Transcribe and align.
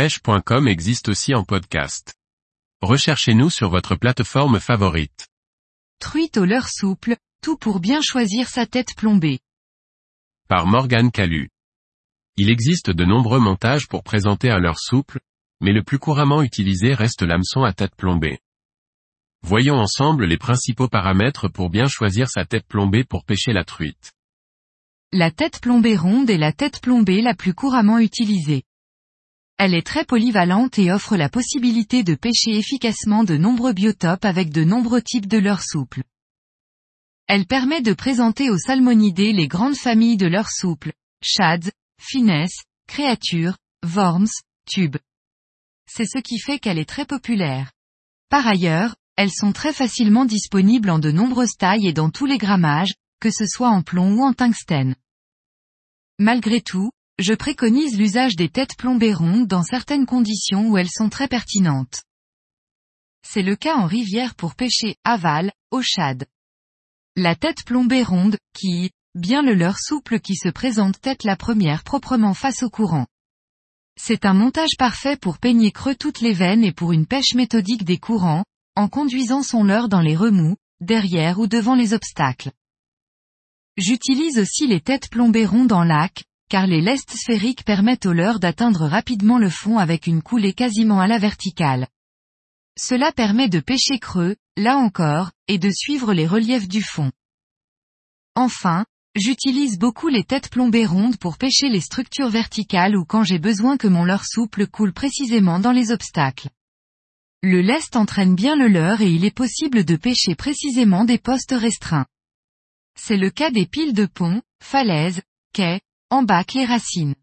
pêche.com 0.00 0.66
existe 0.66 1.10
aussi 1.10 1.34
en 1.34 1.44
podcast. 1.44 2.14
Recherchez-nous 2.80 3.50
sur 3.50 3.68
votre 3.68 3.96
plateforme 3.96 4.58
favorite. 4.58 5.28
Truite 5.98 6.38
au 6.38 6.46
leurre 6.46 6.70
souple, 6.70 7.18
tout 7.42 7.58
pour 7.58 7.80
bien 7.80 8.00
choisir 8.00 8.48
sa 8.48 8.64
tête 8.64 8.94
plombée. 8.96 9.40
Par 10.48 10.64
Morgane 10.66 11.10
Calu. 11.10 11.50
Il 12.38 12.48
existe 12.48 12.88
de 12.88 13.04
nombreux 13.04 13.40
montages 13.40 13.88
pour 13.88 14.02
présenter 14.02 14.48
un 14.48 14.58
leurre 14.58 14.78
souple, 14.78 15.20
mais 15.60 15.72
le 15.72 15.82
plus 15.82 15.98
couramment 15.98 16.40
utilisé 16.40 16.94
reste 16.94 17.20
l'hameçon 17.20 17.62
à 17.62 17.74
tête 17.74 17.94
plombée. 17.94 18.38
Voyons 19.42 19.76
ensemble 19.76 20.24
les 20.24 20.38
principaux 20.38 20.88
paramètres 20.88 21.48
pour 21.48 21.68
bien 21.68 21.88
choisir 21.88 22.30
sa 22.30 22.46
tête 22.46 22.66
plombée 22.66 23.04
pour 23.04 23.26
pêcher 23.26 23.52
la 23.52 23.64
truite. 23.64 24.12
La 25.12 25.30
tête 25.30 25.60
plombée 25.60 25.98
ronde 25.98 26.30
est 26.30 26.38
la 26.38 26.54
tête 26.54 26.80
plombée 26.80 27.20
la 27.20 27.34
plus 27.34 27.52
couramment 27.52 27.98
utilisée. 27.98 28.64
Elle 29.62 29.74
est 29.74 29.86
très 29.86 30.06
polyvalente 30.06 30.78
et 30.78 30.90
offre 30.90 31.18
la 31.18 31.28
possibilité 31.28 32.02
de 32.02 32.14
pêcher 32.14 32.56
efficacement 32.56 33.24
de 33.24 33.36
nombreux 33.36 33.74
biotopes 33.74 34.24
avec 34.24 34.48
de 34.48 34.64
nombreux 34.64 35.02
types 35.02 35.26
de 35.26 35.36
leurres 35.36 35.62
souples. 35.62 36.02
Elle 37.26 37.44
permet 37.44 37.82
de 37.82 37.92
présenter 37.92 38.48
aux 38.48 38.56
salmonidés 38.56 39.34
les 39.34 39.48
grandes 39.48 39.76
familles 39.76 40.16
de 40.16 40.26
leurres 40.26 40.50
souples, 40.50 40.94
shads, 41.22 41.70
finesses, 42.00 42.64
créatures, 42.86 43.58
worms, 43.84 44.30
tubes. 44.66 44.96
C'est 45.86 46.06
ce 46.06 46.20
qui 46.20 46.38
fait 46.38 46.58
qu'elle 46.58 46.78
est 46.78 46.88
très 46.88 47.04
populaire. 47.04 47.70
Par 48.30 48.46
ailleurs, 48.46 48.96
elles 49.16 49.30
sont 49.30 49.52
très 49.52 49.74
facilement 49.74 50.24
disponibles 50.24 50.88
en 50.88 50.98
de 50.98 51.10
nombreuses 51.10 51.58
tailles 51.58 51.86
et 51.86 51.92
dans 51.92 52.08
tous 52.08 52.24
les 52.24 52.38
grammages, 52.38 52.94
que 53.20 53.30
ce 53.30 53.44
soit 53.46 53.68
en 53.68 53.82
plomb 53.82 54.14
ou 54.14 54.22
en 54.22 54.32
tungstène. 54.32 54.96
Malgré 56.18 56.62
tout, 56.62 56.90
je 57.20 57.34
préconise 57.34 57.98
l'usage 57.98 58.34
des 58.34 58.48
têtes 58.48 58.76
plombées 58.76 59.12
rondes 59.12 59.46
dans 59.46 59.62
certaines 59.62 60.06
conditions 60.06 60.68
où 60.70 60.78
elles 60.78 60.90
sont 60.90 61.10
très 61.10 61.28
pertinentes. 61.28 62.02
C'est 63.22 63.42
le 63.42 63.56
cas 63.56 63.76
en 63.76 63.86
rivière 63.86 64.34
pour 64.34 64.54
pêcher 64.54 64.96
aval, 65.04 65.52
au 65.70 65.82
shad. 65.82 66.24
La 67.16 67.34
tête 67.34 67.62
plombée 67.66 68.02
ronde, 68.02 68.38
qui, 68.54 68.90
bien 69.14 69.42
le 69.42 69.52
leurre 69.52 69.78
souple 69.78 70.20
qui 70.20 70.34
se 70.34 70.48
présente 70.48 70.98
tête 71.00 71.24
la 71.24 71.36
première 71.36 71.84
proprement 71.84 72.32
face 72.32 72.62
au 72.62 72.70
courant. 72.70 73.06
C'est 74.00 74.24
un 74.24 74.32
montage 74.32 74.76
parfait 74.78 75.18
pour 75.18 75.38
peigner 75.38 75.72
creux 75.72 75.94
toutes 75.94 76.22
les 76.22 76.32
veines 76.32 76.64
et 76.64 76.72
pour 76.72 76.92
une 76.92 77.06
pêche 77.06 77.34
méthodique 77.34 77.84
des 77.84 77.98
courants, 77.98 78.44
en 78.76 78.88
conduisant 78.88 79.42
son 79.42 79.62
leurre 79.62 79.90
dans 79.90 80.00
les 80.00 80.16
remous, 80.16 80.56
derrière 80.80 81.38
ou 81.38 81.46
devant 81.46 81.74
les 81.74 81.92
obstacles. 81.92 82.50
J'utilise 83.76 84.38
aussi 84.38 84.66
les 84.66 84.80
têtes 84.80 85.10
plombées 85.10 85.44
rondes 85.44 85.72
en 85.72 85.84
lac, 85.84 86.24
car 86.50 86.66
les 86.66 86.80
lestes 86.80 87.14
sphériques 87.14 87.64
permettent 87.64 88.06
au 88.06 88.12
leurre 88.12 88.40
d'atteindre 88.40 88.86
rapidement 88.86 89.38
le 89.38 89.48
fond 89.48 89.78
avec 89.78 90.08
une 90.08 90.20
coulée 90.20 90.52
quasiment 90.52 91.00
à 91.00 91.06
la 91.06 91.16
verticale. 91.16 91.86
Cela 92.76 93.12
permet 93.12 93.48
de 93.48 93.60
pêcher 93.60 94.00
creux, 94.00 94.34
là 94.56 94.76
encore, 94.76 95.30
et 95.46 95.58
de 95.58 95.70
suivre 95.70 96.12
les 96.12 96.26
reliefs 96.26 96.66
du 96.66 96.82
fond. 96.82 97.12
Enfin, 98.34 98.84
j'utilise 99.14 99.78
beaucoup 99.78 100.08
les 100.08 100.24
têtes 100.24 100.50
plombées 100.50 100.86
rondes 100.86 101.18
pour 101.18 101.38
pêcher 101.38 101.68
les 101.68 101.80
structures 101.80 102.30
verticales 102.30 102.96
ou 102.96 103.04
quand 103.04 103.22
j'ai 103.22 103.38
besoin 103.38 103.76
que 103.76 103.88
mon 103.88 104.04
leurre 104.04 104.26
souple 104.26 104.66
coule 104.66 104.92
précisément 104.92 105.60
dans 105.60 105.72
les 105.72 105.92
obstacles. 105.92 106.50
Le 107.42 107.60
lest 107.60 107.94
entraîne 107.94 108.34
bien 108.34 108.56
le 108.56 108.66
leurre 108.66 109.02
et 109.02 109.10
il 109.10 109.24
est 109.24 109.34
possible 109.34 109.84
de 109.84 109.94
pêcher 109.94 110.34
précisément 110.34 111.04
des 111.04 111.18
postes 111.18 111.54
restreints. 111.56 112.06
C'est 112.98 113.16
le 113.16 113.30
cas 113.30 113.52
des 113.52 113.66
piles 113.66 113.94
de 113.94 114.06
pont, 114.06 114.42
falaises, 114.62 115.22
quais, 115.52 115.80
embâcles 116.10 116.58
et 116.58 116.64
racines. 116.64 117.14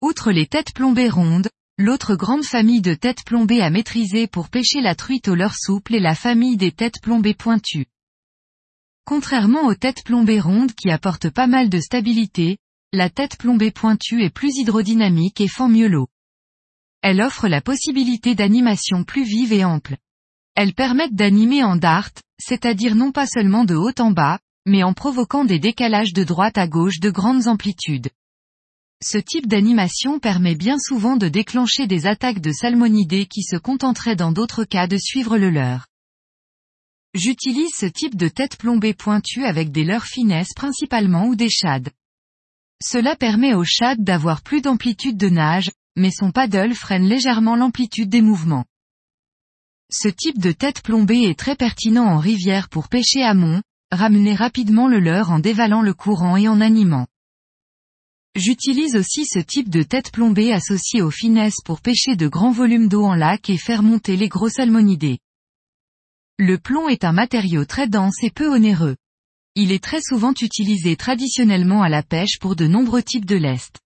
Outre 0.00 0.30
les 0.30 0.46
têtes 0.46 0.72
plombées 0.74 1.08
rondes, 1.08 1.48
l'autre 1.76 2.14
grande 2.14 2.44
famille 2.44 2.80
de 2.80 2.94
têtes 2.94 3.24
plombées 3.24 3.62
à 3.62 3.70
maîtriser 3.70 4.26
pour 4.26 4.48
pêcher 4.48 4.80
la 4.80 4.94
truite 4.94 5.28
au 5.28 5.34
leurre 5.34 5.56
souple 5.56 5.94
est 5.94 6.00
la 6.00 6.14
famille 6.14 6.56
des 6.56 6.70
têtes 6.70 7.00
plombées 7.02 7.34
pointues. 7.34 7.86
Contrairement 9.04 9.66
aux 9.66 9.74
têtes 9.74 10.04
plombées 10.04 10.40
rondes 10.40 10.72
qui 10.72 10.90
apportent 10.90 11.30
pas 11.30 11.46
mal 11.46 11.68
de 11.68 11.80
stabilité, 11.80 12.58
la 12.92 13.10
tête 13.10 13.36
plombée 13.36 13.72
pointue 13.72 14.22
est 14.22 14.30
plus 14.30 14.56
hydrodynamique 14.56 15.40
et 15.40 15.48
fend 15.48 15.68
mieux 15.68 15.88
l'eau. 15.88 16.08
Elle 17.02 17.20
offre 17.20 17.48
la 17.48 17.60
possibilité 17.60 18.34
d'animation 18.34 19.04
plus 19.04 19.24
vive 19.24 19.52
et 19.52 19.64
ample. 19.64 19.96
Elles 20.54 20.74
permettent 20.74 21.16
d'animer 21.16 21.64
en 21.64 21.76
dart, 21.76 22.10
c'est-à-dire 22.38 22.94
non 22.94 23.10
pas 23.10 23.26
seulement 23.26 23.64
de 23.64 23.74
haut 23.74 23.92
en 23.98 24.12
bas, 24.12 24.38
mais 24.66 24.82
en 24.82 24.92
provoquant 24.92 25.44
des 25.44 25.58
décalages 25.58 26.12
de 26.12 26.24
droite 26.24 26.58
à 26.58 26.66
gauche 26.66 27.00
de 27.00 27.10
grandes 27.10 27.48
amplitudes. 27.48 28.10
Ce 29.02 29.18
type 29.18 29.46
d'animation 29.46 30.18
permet 30.18 30.54
bien 30.54 30.78
souvent 30.78 31.16
de 31.16 31.28
déclencher 31.28 31.86
des 31.86 32.06
attaques 32.06 32.40
de 32.40 32.52
salmonidés 32.52 33.26
qui 33.26 33.42
se 33.42 33.56
contenteraient 33.56 34.16
dans 34.16 34.32
d'autres 34.32 34.64
cas 34.64 34.86
de 34.86 34.96
suivre 34.96 35.36
le 35.36 35.50
leurre. 35.50 35.86
J'utilise 37.12 37.72
ce 37.76 37.86
type 37.86 38.16
de 38.16 38.28
tête 38.28 38.56
plombée 38.56 38.94
pointue 38.94 39.44
avec 39.44 39.70
des 39.70 39.84
leurres 39.84 40.06
finesses 40.06 40.54
principalement 40.54 41.26
ou 41.26 41.36
des 41.36 41.50
shads. 41.50 41.90
Cela 42.82 43.14
permet 43.14 43.54
aux 43.54 43.64
shads 43.64 43.96
d'avoir 43.98 44.42
plus 44.42 44.62
d'amplitude 44.62 45.16
de 45.16 45.28
nage, 45.28 45.70
mais 45.96 46.10
son 46.10 46.32
paddle 46.32 46.74
freine 46.74 47.06
légèrement 47.06 47.56
l'amplitude 47.56 48.08
des 48.08 48.22
mouvements. 48.22 48.64
Ce 49.92 50.08
type 50.08 50.38
de 50.38 50.50
tête 50.50 50.82
plombée 50.82 51.22
est 51.22 51.38
très 51.38 51.54
pertinent 51.54 52.06
en 52.06 52.18
rivière 52.18 52.68
pour 52.68 52.88
pêcher 52.88 53.22
à 53.22 53.34
mont, 53.34 53.62
ramener 53.94 54.34
rapidement 54.34 54.88
le 54.88 55.00
leurre 55.00 55.30
en 55.30 55.38
dévalant 55.38 55.82
le 55.82 55.94
courant 55.94 56.36
et 56.36 56.48
en 56.48 56.60
animant. 56.60 57.06
J'utilise 58.36 58.96
aussi 58.96 59.26
ce 59.26 59.38
type 59.38 59.70
de 59.70 59.82
tête 59.82 60.10
plombée 60.10 60.52
associé 60.52 61.02
aux 61.02 61.10
finesses 61.10 61.62
pour 61.64 61.80
pêcher 61.80 62.16
de 62.16 62.26
grands 62.26 62.50
volumes 62.50 62.88
d'eau 62.88 63.04
en 63.04 63.14
lac 63.14 63.48
et 63.48 63.58
faire 63.58 63.82
monter 63.82 64.16
les 64.16 64.28
gros 64.28 64.48
salmonidés. 64.48 65.18
Le 66.38 66.58
plomb 66.58 66.88
est 66.88 67.04
un 67.04 67.12
matériau 67.12 67.64
très 67.64 67.86
dense 67.86 68.24
et 68.24 68.30
peu 68.30 68.48
onéreux. 68.48 68.96
Il 69.54 69.70
est 69.70 69.82
très 69.82 70.00
souvent 70.00 70.34
utilisé 70.40 70.96
traditionnellement 70.96 71.82
à 71.82 71.88
la 71.88 72.02
pêche 72.02 72.40
pour 72.40 72.56
de 72.56 72.66
nombreux 72.66 73.04
types 73.04 73.24
de 73.24 73.36
lest. 73.36 73.78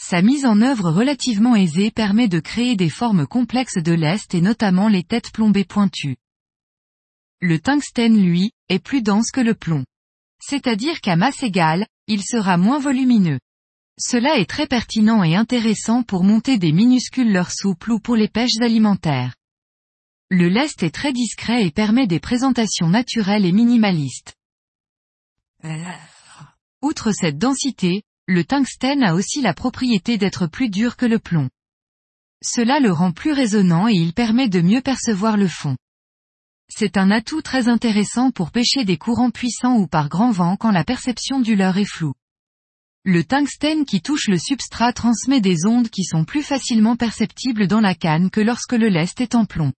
Sa 0.00 0.22
mise 0.22 0.46
en 0.46 0.62
œuvre 0.62 0.90
relativement 0.90 1.54
aisée 1.54 1.90
permet 1.90 2.28
de 2.28 2.40
créer 2.40 2.76
des 2.76 2.88
formes 2.88 3.26
complexes 3.26 3.76
de 3.76 3.92
lest 3.92 4.34
et 4.34 4.40
notamment 4.40 4.88
les 4.88 5.02
têtes 5.02 5.32
plombées 5.32 5.66
pointues. 5.66 6.16
Le 7.42 7.58
tungstène 7.58 8.22
lui, 8.22 8.52
est 8.68 8.78
plus 8.78 9.02
dense 9.02 9.30
que 9.30 9.40
le 9.40 9.54
plomb. 9.54 9.84
C'est-à-dire 10.42 11.00
qu'à 11.00 11.16
masse 11.16 11.42
égale, 11.42 11.86
il 12.06 12.22
sera 12.22 12.56
moins 12.56 12.78
volumineux. 12.78 13.40
Cela 13.98 14.38
est 14.38 14.48
très 14.48 14.66
pertinent 14.66 15.22
et 15.22 15.36
intéressant 15.36 16.02
pour 16.02 16.24
monter 16.24 16.58
des 16.58 16.72
minuscules 16.72 17.32
leurres 17.32 17.52
souples 17.52 17.92
ou 17.92 18.00
pour 18.00 18.16
les 18.16 18.28
pêches 18.28 18.60
alimentaires. 18.60 19.34
Le 20.30 20.48
lest 20.48 20.82
est 20.82 20.94
très 20.94 21.12
discret 21.12 21.66
et 21.66 21.70
permet 21.70 22.06
des 22.06 22.20
présentations 22.20 22.88
naturelles 22.88 23.44
et 23.44 23.52
minimalistes. 23.52 24.34
Outre 26.82 27.12
cette 27.12 27.38
densité, 27.38 28.02
le 28.26 28.44
tungstène 28.44 29.02
a 29.02 29.14
aussi 29.14 29.42
la 29.42 29.54
propriété 29.54 30.18
d'être 30.18 30.46
plus 30.46 30.68
dur 30.68 30.96
que 30.96 31.06
le 31.06 31.18
plomb. 31.18 31.50
Cela 32.42 32.80
le 32.80 32.92
rend 32.92 33.12
plus 33.12 33.32
résonnant 33.32 33.88
et 33.88 33.94
il 33.94 34.14
permet 34.14 34.48
de 34.48 34.60
mieux 34.60 34.80
percevoir 34.80 35.36
le 35.36 35.48
fond. 35.48 35.76
C'est 36.72 36.96
un 36.96 37.10
atout 37.10 37.42
très 37.42 37.68
intéressant 37.68 38.30
pour 38.30 38.52
pêcher 38.52 38.84
des 38.84 38.96
courants 38.96 39.30
puissants 39.30 39.76
ou 39.76 39.86
par 39.86 40.08
grand 40.08 40.30
vent 40.30 40.56
quand 40.56 40.70
la 40.70 40.84
perception 40.84 41.40
du 41.40 41.56
leurre 41.56 41.78
est 41.78 41.84
floue. 41.84 42.14
Le 43.04 43.24
tungstène 43.24 43.84
qui 43.84 44.00
touche 44.02 44.28
le 44.28 44.38
substrat 44.38 44.92
transmet 44.92 45.40
des 45.40 45.66
ondes 45.66 45.88
qui 45.88 46.04
sont 46.04 46.24
plus 46.24 46.42
facilement 46.42 46.96
perceptibles 46.96 47.66
dans 47.66 47.80
la 47.80 47.94
canne 47.94 48.30
que 48.30 48.40
lorsque 48.40 48.74
le 48.74 48.88
lest 48.88 49.20
est 49.20 49.34
en 49.34 49.46
plomb. 49.46 49.72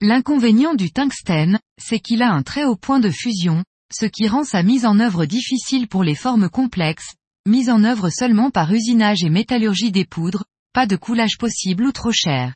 L'inconvénient 0.00 0.74
du 0.74 0.92
tungstène, 0.92 1.58
c'est 1.78 2.00
qu'il 2.00 2.22
a 2.22 2.30
un 2.30 2.42
très 2.42 2.64
haut 2.64 2.76
point 2.76 3.00
de 3.00 3.10
fusion, 3.10 3.64
ce 3.92 4.06
qui 4.06 4.28
rend 4.28 4.44
sa 4.44 4.62
mise 4.62 4.86
en 4.86 4.98
œuvre 4.98 5.26
difficile 5.26 5.88
pour 5.88 6.04
les 6.04 6.14
formes 6.14 6.48
complexes, 6.48 7.14
mise 7.46 7.70
en 7.70 7.84
œuvre 7.84 8.08
seulement 8.10 8.50
par 8.50 8.72
usinage 8.72 9.24
et 9.24 9.30
métallurgie 9.30 9.92
des 9.92 10.04
poudres, 10.04 10.44
pas 10.72 10.86
de 10.86 10.96
coulage 10.96 11.38
possible 11.38 11.84
ou 11.84 11.92
trop 11.92 12.12
cher. 12.12 12.54